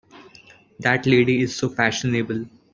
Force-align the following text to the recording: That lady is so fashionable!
That 0.79 1.05
lady 1.05 1.41
is 1.41 1.55
so 1.55 1.69
fashionable! 1.69 2.45